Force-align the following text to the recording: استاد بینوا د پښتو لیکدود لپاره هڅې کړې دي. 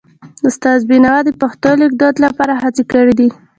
استاد 0.47 0.79
بینوا 0.89 1.15
د 1.25 1.29
پښتو 1.41 1.71
لیکدود 1.81 2.15
لپاره 2.25 2.53
هڅې 2.61 2.83
کړې 2.91 3.13
دي. 3.19 3.29